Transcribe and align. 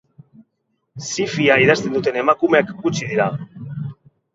Zi-fia 1.09 1.59
idazten 1.67 1.95
duten 2.01 2.21
emakumeak 2.25 2.77
gutxi 2.83 3.15
dira. 3.15 3.33